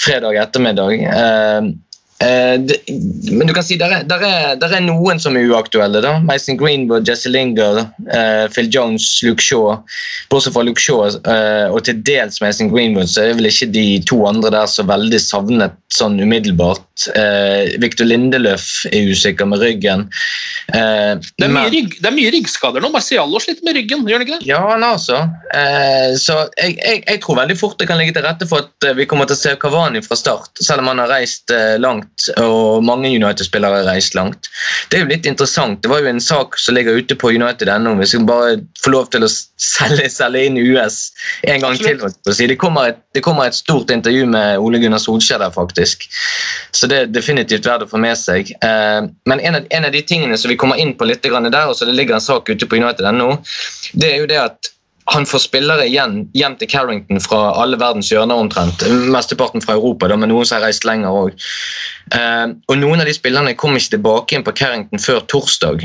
[0.00, 1.04] fredag ettermiddag.
[1.12, 1.72] Uh,
[2.22, 2.60] Eh,
[3.32, 6.02] men du kan si der er, der, er, der er, noen som er uaktuelle.
[6.04, 6.14] da.
[6.22, 7.82] Mason Greenwood, Jesse Linger,
[8.12, 9.80] uh, Phil Jones, Luke Shaw.
[10.30, 13.86] Bortsett fra Luke Shaw uh, og til dels Mason Greenwood, så er vel ikke de
[14.08, 16.86] to andre der så veldig savnet sånn umiddelbart.
[17.82, 20.04] Victor Lindeløf er usikker med ryggen.
[20.70, 22.88] det, er mye rygg, det, er mye ryggskader nå.
[22.94, 24.48] Marcialo sliter med ryggen, gjør han ikke det?
[24.48, 25.18] Ja, han altså.
[26.20, 29.08] så jeg, jeg, jeg, tror veldig fort det kan ligge til rette for at vi
[29.10, 33.10] kommer til å se Kavani fra start, selv om han har reist langt og mange
[33.10, 34.48] United-spillere har reist langt.
[34.90, 35.80] Det er jo litt interessant.
[35.82, 37.94] Det var jo en sak som ligger ute på United.no.
[38.00, 40.98] Vi skal bare får lov til å selge, selge inn US
[41.48, 42.02] en gang til.
[42.02, 46.08] Det kommer, et, det kommer, et, stort intervju med Ole Gunnar Solskjær der, faktisk.
[46.72, 48.52] Så det er definitivt verdt å få med seg.
[48.64, 51.64] Eh, men en av, en av, de tingene som vi kommer inn på litt der,
[51.68, 53.36] og så det ligger en sak ute på United.no,
[53.92, 54.72] det er jo det at
[55.10, 58.84] han får spillere igjen hjem til Carrington fra alle verdens hjørner omtrent.
[59.10, 61.48] Mesteparten fra Europa, da, men noen som har reist lenger òg.
[62.68, 65.82] og noen av de spillerne kom ikke tilbake inn på Carrington før torsdag.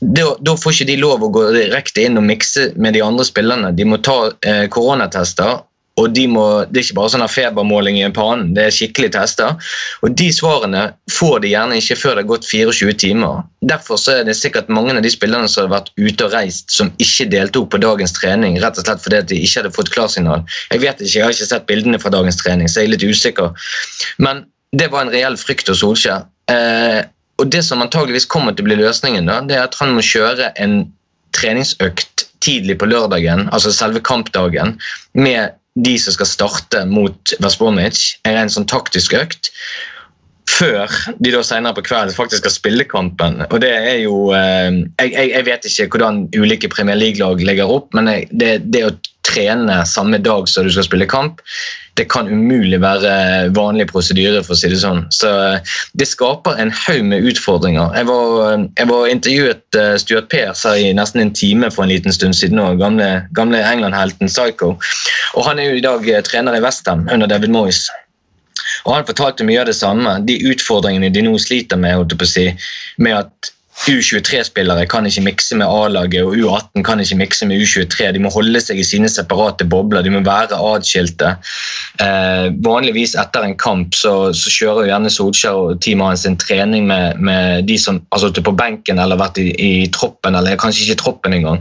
[0.00, 3.26] Da, da får ikke de lov å gå direkte inn og mikse med de andre
[3.26, 3.72] spillerne.
[3.76, 5.60] De må ta eh, koronatester.
[6.00, 9.14] Og de må, Det er ikke bare sånn febermåling i en pannen, det er skikkelige
[9.14, 9.54] tester.
[10.02, 13.44] Og De svarene får de gjerne ikke før det har gått 24 timer.
[13.62, 16.90] Derfor er det sikkert mange av de spillerne som har vært ute og reist, som
[16.98, 18.58] ikke deltok på dagens trening.
[18.62, 20.42] Rett og slett fordi de ikke hadde fått klarsignal.
[20.72, 23.08] Jeg vet ikke, jeg har ikke sett bildene fra dagens trening, så jeg er litt
[23.14, 23.70] usikker.
[24.18, 26.26] Men det var en reell frykt hos Solskjær.
[26.50, 27.04] Eh,
[27.38, 30.02] og Det som antageligvis kommer til å bli løsningen, da, det er at han må
[30.02, 30.84] kjøre en
[31.34, 34.76] treningsøkt tidlig på lørdagen, altså selve kampdagen,
[35.18, 38.14] med de som skal starte mot West Bromwich.
[38.28, 39.50] En sånn taktisk økt.
[40.54, 43.40] Før de da senere på kvelden faktisk skal spille kampen.
[43.48, 47.90] Og det er jo jeg, jeg, jeg, vet ikke hvordan ulike Premier League-lag legger opp,
[47.96, 51.40] men det, det å trene samme dag som du skal spille kamp,
[51.98, 55.04] det kan umulig være vanlig prosedyre, for å si det sånn.
[55.14, 57.94] Så eh, det skaper en haug med utfordringer.
[57.96, 61.94] Jeg var, eh, jeg var intervjuet Stuart Pears her i nesten en time for en
[61.94, 62.60] liten stund siden.
[62.62, 64.74] Også, gamle, gamle England-helten Psycho.
[65.34, 67.86] Og han er jo i dag trener i Westham under David Moyes.
[68.84, 70.16] Og Han fortalte mye av det samme.
[70.26, 72.46] De utfordringene de nå sliter med, holdt jeg på å si,
[73.04, 78.12] med at U23-spillere kan ikke mikse med A-laget, og U18 kan ikke mikse med U23.
[78.14, 81.34] De må holde seg i sine separate bobler, de må være atskilte.
[82.00, 86.38] Eh, vanligvis etter en kamp så, så kjører jo gjerne Solskjær og teamet hans en
[86.40, 90.86] trening med, med de som sittet på benken eller vært i, i, troppen, eller kanskje
[90.86, 91.60] ikke i troppen engang.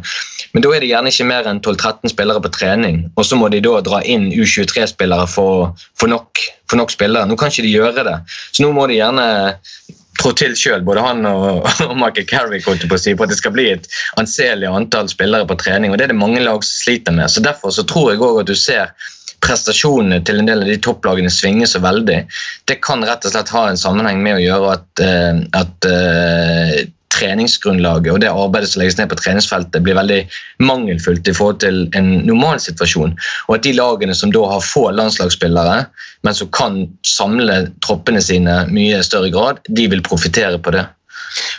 [0.53, 3.49] Men da er det gjerne ikke mer enn 12-13 spillere på trening, og så må
[3.51, 6.13] de da dra inn U23-spillere for, for,
[6.69, 7.27] for nok spillere.
[7.27, 8.17] Nå kan ikke de gjøre det,
[8.53, 9.27] så nå må de gjerne
[10.21, 13.55] trå til sjøl, både han og, og Michael Carrick, på si, på at det skal
[13.55, 13.89] bli et
[14.21, 15.91] anselig antall spillere på trening.
[15.91, 17.31] og Det er det mange lag som sliter med.
[17.31, 19.11] så Derfor så tror jeg også at du ser
[19.43, 22.19] prestasjonene til en del av de topplagene svinge så veldig.
[22.69, 26.77] Det kan rett og slett ha en sammenheng med å gjøre at, eh, at uh,
[27.13, 30.21] treningsgrunnlaget og det arbeidet som legges ned på treningsfeltet, blir veldig
[30.63, 33.15] mangelfullt i forhold til en normalsituasjon.
[33.47, 35.85] Og at de lagene som da har få landslagsspillere,
[36.23, 40.87] men som kan samle troppene sine mye større grad, de vil profitere på det.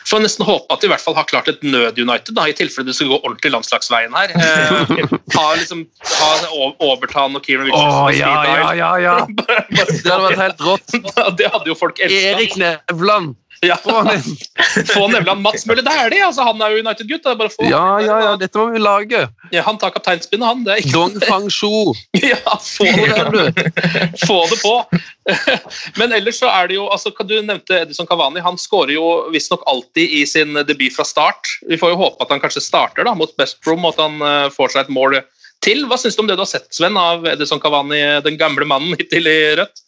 [0.07, 2.97] Får nesten håpe at de i hvert fall har klart et nød-United, i tilfelle det
[2.97, 4.35] skal gå ordentlig landslagsveien her.
[4.45, 6.29] Eh, ha liksom, ha
[6.85, 9.15] Overtan og Kieran Wilson oh, ja, ja, ja, ja.
[9.31, 10.95] Det hadde vært helt rått.
[11.39, 12.35] Det hadde jo folk elska.
[12.35, 13.35] Erik Nevland.
[13.65, 13.77] Ja.
[14.93, 17.29] Få Nevland Mats Møller Dæhlie, altså, han er jo United-gutt.
[17.65, 19.25] Ja, ja, ja, dette må vi lage.
[19.55, 20.65] Ja, han tar kapteinspinnet, han.
[20.67, 20.95] Det er ikke...
[20.95, 21.95] Dong Fang Shu.
[22.33, 23.65] ja, få det,
[24.27, 24.75] få det på.
[26.01, 28.43] Men ellers så er det jo altså, Du nevnte Edison Cavani.
[28.45, 31.57] Han skårer jo visstnok alltid i sin debut fra start.
[31.69, 34.21] Vi får jo håpe at han kanskje starter da, mot Best Room, og at han
[34.23, 35.21] uh, får seg et mål
[35.65, 35.87] til.
[35.89, 38.99] Hva syns du om det du har sett, Sven, av Edison Cavani, den gamle mannen
[39.01, 39.84] hittil i rødt?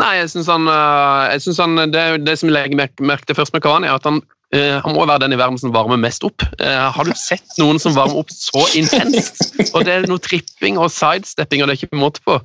[0.00, 3.62] Nei, jeg syns han, eh, jeg synes han det, det, som jeg merket først med
[3.62, 4.18] Kavani, er at han,
[4.54, 6.42] uh, han må være den i verden som varmer mest opp.
[6.58, 9.54] Uh, har du sett noen som varmer opp så intenst?
[9.70, 12.40] Og det er noe tripping og sidestepping, og det er ikke måte på.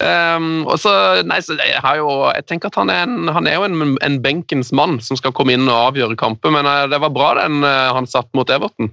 [0.00, 0.94] Um, og så,
[1.28, 4.18] nei, så jeg, jo, jeg, tenker at han er, en, han er jo en, en,
[4.24, 8.08] benkens mann som skal komme inn og avgjøre kamper, men det var bra den han
[8.10, 8.90] satt mot Everton.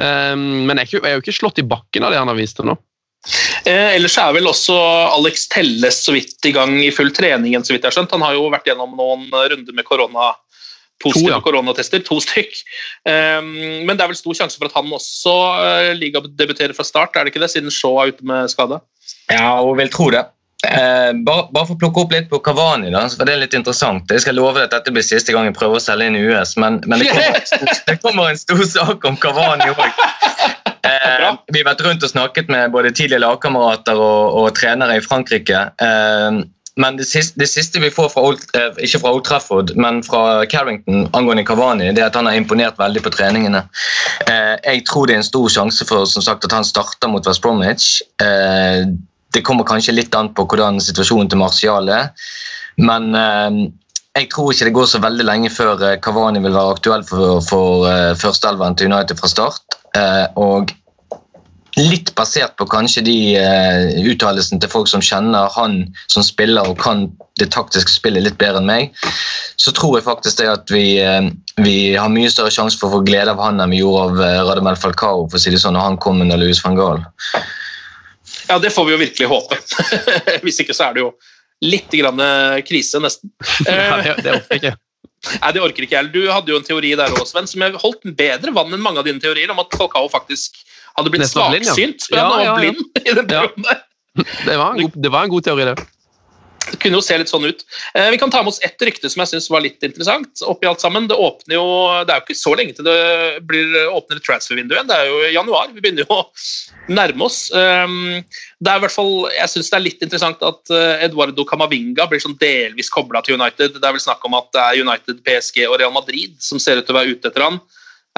[0.00, 2.72] Um, men jeg er jo ikke slått i bakken av det han har vist til
[2.72, 2.80] nå.
[3.68, 4.76] Eh, ellers er vel også
[5.16, 7.56] Alex Telles så vidt i gang i full trening.
[7.64, 8.14] så vidt jeg har skjønt.
[8.16, 10.32] Han har jo vært gjennom noen runder med korona,
[11.02, 11.42] positive to, ja.
[11.44, 12.60] koronatester, to stykk.
[13.04, 13.52] Um,
[13.88, 17.24] men det er vel stor sjanse for at han også uh, ligadebuterer fra start, er
[17.24, 18.80] det ikke det, siden Shaw er ute med skade?
[19.32, 20.26] Ja, og vil tro det.
[20.68, 23.54] Eh, bare, bare, for å plukke opp litt på Kavani, da, for det er litt
[23.56, 24.10] interessant.
[24.12, 26.52] Jeg skal love at dette blir siste gang jeg prøver å selge inn i US,
[26.60, 27.38] men, men det, kommer
[27.88, 29.86] det, kommer en stor, sak om Kavani òg.
[31.30, 35.04] Eh, vi har vært rundt og snakket med både tidligere lagkamerater og, og, trenere i
[35.04, 35.68] Frankrike.
[35.80, 36.40] Eh,
[36.80, 40.00] men det siste, det siste, vi får fra Old, eh, ikke fra Old Trafford, men
[40.06, 43.64] fra Carrington angående Kavani, det er at han har imponert veldig på treningene.
[44.26, 47.26] Eh, jeg tror det er en stor sjanse for som sagt, at han starter mot
[47.26, 48.00] West Bromwich.
[48.22, 48.86] Eh,
[49.34, 52.10] det kommer kanskje litt an på hvordan situasjonen til Martial er.
[52.80, 53.60] Men eh,
[54.18, 57.38] jeg tror ikke det går så veldig lenge før eh, Kavani vil være aktuell for,
[57.46, 59.78] for uh, førsteelveren til United fra start.
[59.94, 60.72] Uh, og
[61.78, 66.80] litt basert på kanskje de uh, uttalelsene til folk som kjenner han som spiller og
[66.82, 67.06] kan
[67.40, 69.06] det taktiske spillet litt bedre enn meg,
[69.60, 71.30] så tror jeg faktisk det at vi, uh,
[71.62, 74.22] vi har mye større sjanse for å få glede av han enn vi gjorde av
[74.22, 77.02] uh, Radamel Falcao for å si det sånn, når han kom under Louis van Gaal.
[78.50, 79.58] Ja, det får vi jo virkelig håpe.
[80.44, 81.10] Hvis ikke så er det jo
[81.62, 82.18] litt grann
[82.66, 83.30] krise, nesten.
[83.68, 84.72] ja, det, orker ikke.
[85.28, 86.10] Nei, det orker ikke jeg.
[86.14, 89.02] Du hadde jo en teori der også, Sven, som jeg holdt bedre vann enn mange
[89.02, 90.56] av dine teorier, om at Falcao faktisk
[91.00, 92.08] hadde blitt svaksynt.
[92.08, 93.86] For han var blind i den perioden der.
[94.20, 95.88] Det var en god, det var en god teori, det.
[96.70, 97.62] Det kunne jo se litt sånn ut.
[97.96, 100.42] Eh, vi kan ta med oss ett rykte som jeg synes var litt interessant.
[100.46, 101.08] oppi alt sammen.
[101.10, 101.64] Det åpner jo,
[102.06, 104.90] det er jo ikke så lenge til det blir åpner transfervindu igjen.
[104.90, 105.72] Det er jo i januar.
[105.74, 107.40] Vi begynner jo å nærme oss.
[107.54, 108.20] Um,
[108.60, 112.06] det er i hvert fall, jeg synes det er litt interessant at eh, Eduardo Camavinga
[112.10, 113.80] blir sånn delvis kobla til United.
[113.80, 116.80] Det er vel snakk om at det er United, PSG og Real Madrid som ser
[116.80, 117.60] ut til å være ute etter han.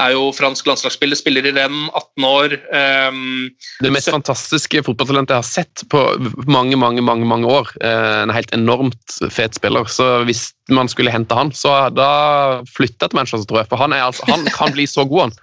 [0.03, 2.57] Er jo fransk landslagsspiller, spiller i renn, 18 år.
[2.73, 3.51] Um,
[3.85, 6.03] Det mest fantastiske fotballtalentet jeg har sett på
[6.51, 7.71] mange mange, mange, mange år.
[7.81, 9.89] Eh, En helt enormt fet spiller.
[9.91, 13.71] Så hvis man skulle hente han, så da flytta til Manchester, tror jeg.
[13.73, 15.37] For han, er altså, han kan bli så god, han.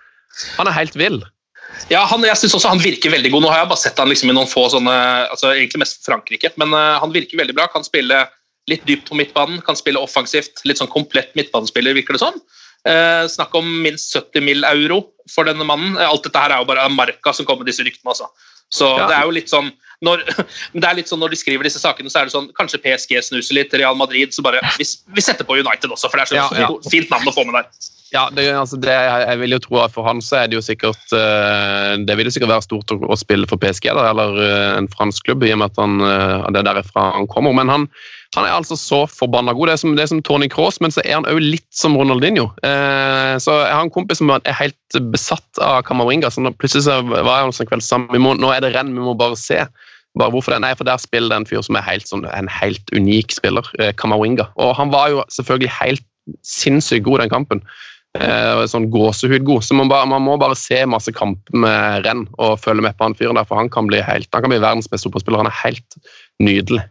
[0.60, 1.22] Han er helt vill.
[1.90, 3.46] Ja, han, jeg synes også han virker veldig god.
[3.46, 4.96] Nå har jeg bare sett han liksom i noen få sånne
[5.30, 7.70] altså Egentlig mest Frankrike, men uh, han virker veldig bra.
[7.72, 8.26] Kan spille
[8.70, 10.62] litt dypt på midtbanen, kan spille offensivt.
[10.68, 12.36] Litt sånn komplett midtbanespiller, virker det som.
[12.38, 14.64] Eh, snakk om minst 70 mill.
[14.64, 15.98] euro for denne mannen.
[15.98, 18.14] Eh, Alt dette her er jo bare Marka som kommer med disse ryktene.
[18.14, 18.30] Altså.
[18.70, 19.08] Så Ja.
[19.08, 20.24] det er jo litt sånn når,
[20.80, 23.18] det er litt sånn når de skriver disse sakene, så er det sånn Kanskje PSG
[23.26, 26.32] snuser litt, Real Madrid, så bare Vi, vi setter på United også, for det er
[26.32, 26.70] så Ja, ja.
[26.94, 27.68] fint navn å få med der.
[28.14, 30.64] Ja, det, altså det, jeg vil jo tro at For han så er det jo
[30.66, 34.78] sikkert eh, Det vil jo sikkert være stort å, spille for PSG da, eller eh,
[34.80, 37.54] en fransk klubb, i og med at han, eh, det er derfra han kommer.
[37.54, 37.86] Men han,
[38.38, 39.68] han er altså så forbanna god.
[39.70, 41.96] Det er som, det er som Tony Cross, men så er han òg litt som
[41.98, 42.50] Ronaldinho.
[42.62, 46.30] Eh, så Jeg har en kompis som er helt besatt av Camaringa.
[46.30, 48.22] så Plutselig så var jeg en kveld sammen.
[48.22, 49.64] Må, nå er det renn, vi må bare se.
[50.20, 50.62] Bare hvorfor det?
[50.62, 53.66] Nei, for Der spiller det en fyr som er helt sånn, en helt unik spiller,
[53.82, 53.94] eh.
[53.98, 56.06] Og han var jo selvfølgelig helt
[56.46, 57.64] sinnssykt god den kampen.
[58.18, 59.66] Eh, sånn gåsehudgod.
[59.66, 63.06] Så man, bare, man må bare se masse kamper med renn og følge med på
[63.06, 65.42] han fyren der, for han kan bli, helt, han kan bli verdens beste fotballspiller.
[65.42, 66.02] Han er helt
[66.42, 66.86] nydelig.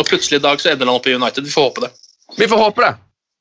[0.00, 1.46] Og plutselig i dag så ender han opp i United.
[1.46, 1.92] Vi får håpe det.
[2.38, 2.94] Vi får håpe det.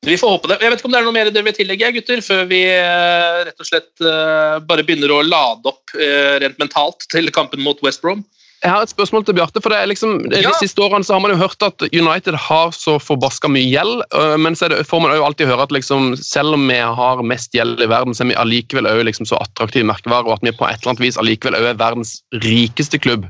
[0.03, 0.59] Vi får håpe det.
[0.59, 3.41] Jeg vet ikke om det er noe mer dere vil tillegge, gutter, før vi eh,
[3.47, 7.79] rett og slett eh, bare begynner å lade opp eh, rent mentalt til kampen mot
[7.85, 8.25] West Brom.
[8.63, 9.59] Jeg har et spørsmål til Bjarte.
[9.59, 12.71] for det er liksom, De siste årene så har man jo hørt at United har
[12.75, 14.05] så forbaska mye gjeld,
[14.39, 17.51] men så det, får man jo alltid høre at liksom, selv om vi har mest
[17.55, 20.55] gjeld i verden, så er vi allikevel også liksom så attraktiv merkevarer, og at vi
[20.55, 23.27] på et eller annet vis allikevel er verdens rikeste klubb.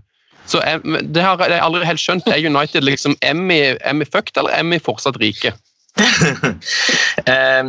[0.49, 2.27] Så er, Det har jeg aldri helt skjønt.
[2.27, 5.55] Er United liksom, Emmy, Emmy fucked, eller Emmy fortsatt rike?
[7.29, 7.63] Eh,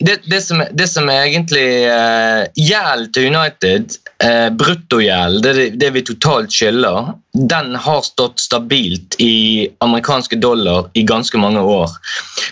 [0.00, 5.90] det, det, som, det som er egentlig uh, gjeld til United, uh, bruttogjeld, det, det
[5.92, 7.10] vi totalt skylder,
[7.52, 11.92] den har stått stabilt i amerikanske dollar i ganske mange år.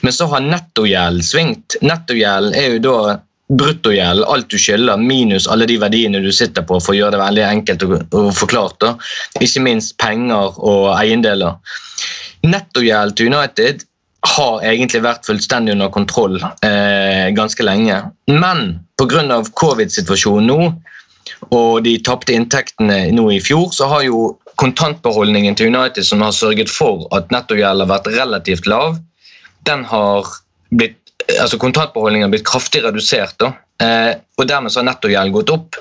[0.05, 1.79] Men så har nettogjeld svingt.
[1.81, 2.99] Nettogjeld er jo da
[3.49, 7.23] bruttogjeld, alt du skylder, minus alle de verdiene du sitter på, for å gjøre det
[7.23, 8.77] veldig enkelt og, og forklart.
[8.85, 8.95] da.
[9.41, 11.57] Ikke minst penger og eiendeler.
[12.45, 13.87] Nettogjeld til United
[14.27, 18.03] har egentlig vært fullstendig under kontroll eh, ganske lenge.
[18.29, 19.41] Men pga.
[19.57, 20.61] covid-situasjonen nå
[21.55, 26.35] og de tapte inntektene nå i fjor, så har jo kontantbeholdningen til United, som har
[26.35, 28.97] sørget for at nettogjeld har vært relativt lav,
[29.69, 30.27] den har
[30.75, 33.37] blitt altså kontantbeholdningen har blitt kraftig redusert.
[33.41, 33.53] Da.
[33.83, 35.81] Eh, og Dermed så har nettogjeld gått opp.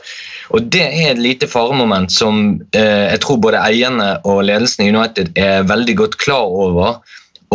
[0.55, 4.91] Og Det er et lite faremoment som eh, jeg tror både eierne og ledelsen i
[4.93, 6.99] United er veldig godt klar over.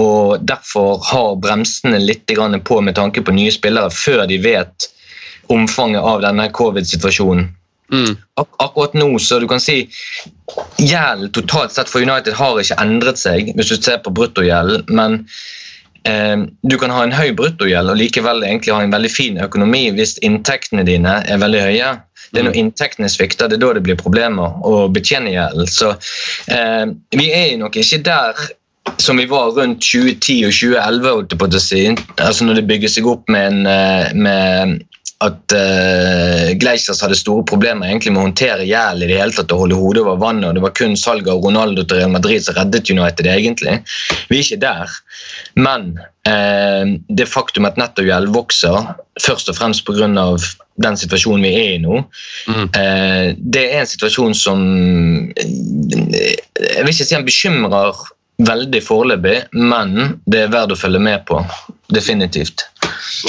[0.01, 4.89] Og Derfor har bremsene litt grann på med tanke på nye spillere før de vet
[5.53, 7.51] omfanget av denne covid-situasjonen.
[7.93, 8.15] Mm.
[8.41, 9.83] Ak akkurat nå, så du kan si
[10.81, 14.89] Gjelden totalt sett for United har ikke endret seg, hvis du ser på bruttogjelden.
[14.97, 15.27] Men
[16.03, 20.17] du kan ha en høy bruttogjeld og likevel egentlig ha en veldig fin økonomi hvis
[20.27, 21.93] inntektene dine er veldig høye.
[22.33, 25.69] Det er når inntektene svikter, det er da det blir problemer å betjene gjelden.
[25.69, 25.93] Så
[26.51, 28.41] eh, vi er nok ikke der
[29.03, 31.83] som vi var rundt 2010 og 2011, holdt jeg på å si.
[32.17, 34.81] Altså når det bygger seg opp med, en, eh, med
[35.23, 39.53] at uh, Gleisers hadde store problemer egentlig med å håndtere gjeld i det hele tatt
[39.55, 40.49] og holde hodet over vannet.
[40.49, 43.27] og Det var kun salget av Ronaldo til Real Madrid som reddet United.
[43.27, 43.77] egentlig.
[44.29, 44.97] Vi er ikke der.
[45.55, 45.93] Men
[46.29, 50.09] uh, det faktum at nettogjeld vokser, først og fremst pga.
[50.83, 52.05] den situasjonen vi er i nå,
[52.49, 52.65] Mm.
[52.75, 54.59] uh, det er en situasjon som
[55.37, 57.95] Jeg vil ikke si han bekymrer
[58.49, 61.41] veldig foreløpig, men det er verdt å følge med på.
[61.93, 62.65] Definitivt.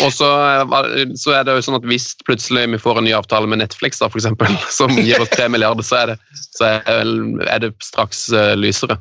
[0.04, 0.28] Og så,
[0.64, 3.60] er- så er det jo sånn at hvis plutselig vi får en ny avtale med
[3.64, 6.20] Netflix, da, for eksempel, som gir oss tre milliarder, så er det,
[6.58, 9.00] så er, det straks eh, lysere.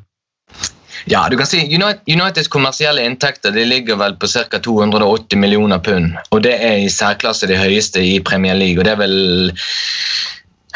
[1.09, 4.59] Ja, du kan si United, Uniteds kommersielle inntekter de ligger vel på ca.
[4.63, 6.13] 280 millioner pund.
[6.31, 8.79] Og det er i særklasse det høyeste i Premier League.
[8.79, 9.17] Og det er vel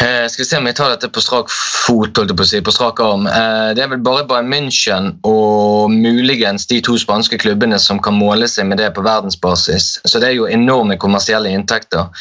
[0.02, 2.50] Eh, skal vi se om jeg tar dette på strak fot, holdt jeg på å
[2.50, 3.26] si, på strak arm.
[3.26, 8.13] Eh, det er vel bare Bayern München og muligens de to spanske klubbene som kan
[8.19, 9.90] måle seg med det på verdensbasis.
[10.06, 12.12] Så det er jo enorme kommersielle inntekter.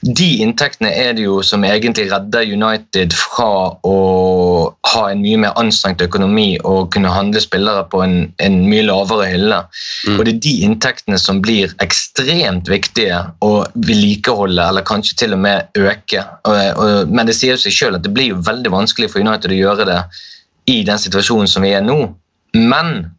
[0.00, 3.50] De inntektene er det jo som egentlig redder United fra
[3.84, 3.96] å
[4.90, 9.28] ha en mye mer anstrengt økonomi og kunne handle spillere på en, en mye lavere
[9.32, 9.60] hylle.
[10.14, 15.42] Og det er de inntektene som blir ekstremt viktige å vedlikeholde eller kanskje til og
[15.46, 16.24] med øke.
[17.10, 19.60] Men det sier jo seg selv at det blir jo veldig vanskelig for United å
[19.60, 20.00] gjøre det
[20.72, 22.00] i den situasjonen som vi er nå.
[22.56, 23.15] Men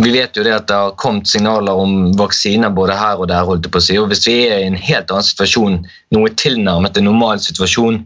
[0.00, 3.46] vi vet jo det at det har kommet signaler om vaksiner både her og der.
[3.48, 5.78] holdt det på å si, og Hvis vi er i en helt annen situasjon,
[6.12, 8.02] noe tilnærmet en normal situasjon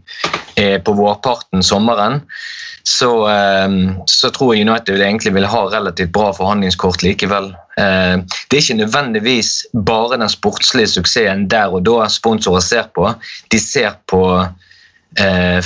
[0.55, 2.21] eh, på vårparten, sommeren,
[2.87, 3.75] så, eh,
[4.07, 7.51] så tror jeg United egentlig vil ha relativt bra forhandlingskort likevel.
[7.75, 13.11] Eh, det er ikke nødvendigvis bare den sportslige suksessen der og da sponsorer ser på.
[13.51, 14.23] De ser på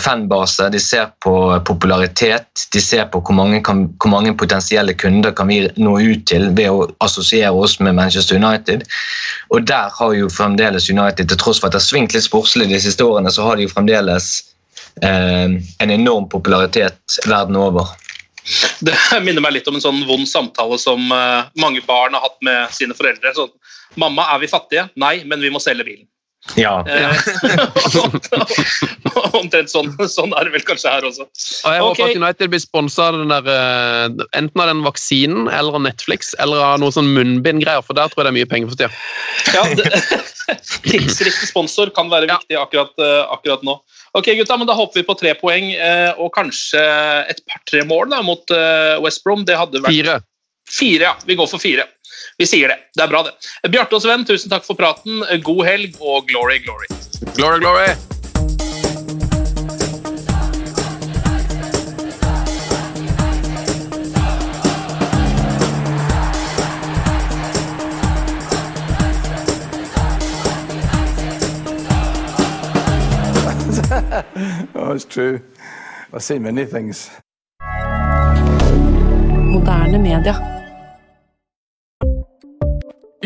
[0.01, 1.31] fanbase, de ser på
[1.67, 6.23] popularitet, de ser på hvor mange, kan, hvor mange potensielle kunder kan vi nå ut
[6.25, 8.87] til ved å assosiere oss med Manchester United.
[9.53, 12.71] Og der har jo fremdeles United, til tross for at det har svingt litt sportslig
[12.71, 14.31] de siste årene, så har de jo fremdeles
[15.05, 17.93] eh, en enorm popularitet verden over.
[18.85, 22.37] Det minner meg litt om en sånn vond samtale som eh, mange barn har hatt
[22.45, 23.33] med sine foreldre.
[23.37, 23.53] Sånn,
[23.95, 26.09] 'Mamma, er vi fattige?' 'Nei, men vi må selge bilen'.
[26.53, 26.85] Ja.
[29.39, 31.25] Omtrent sånn, sånn er det vel kanskje her også.
[31.25, 34.05] Og jeg håper at United blir sponsa eh,
[34.37, 38.21] enten av den vaksinen eller av Netflix eller av noe sånn munnbindgreier, for der tror
[38.21, 38.93] jeg det er mye penger for tida.
[39.57, 39.63] Ja,
[40.85, 43.79] tidsriktig sponsor kan være viktig akkurat, eh, akkurat nå.
[44.15, 46.85] Ok, gutta, men Da håper vi på tre poeng eh, og kanskje
[47.33, 48.57] et par-tre mål da, mot
[49.03, 49.43] West Brom.
[49.49, 50.21] Det hadde vært Fire.
[50.69, 51.17] Fire, ja.
[51.25, 51.85] Vi går for fire.
[52.37, 52.77] Vi sier det.
[52.95, 53.69] Det er bra, det.
[53.71, 55.23] Bjarte og Sven, tusen takk for praten.
[55.43, 56.89] God helg og glory, glory.
[57.35, 57.95] Glory, glory!
[74.75, 75.41] Oh, it's true.
[76.13, 77.09] I've seen many things.
[79.51, 80.54] Moderne media.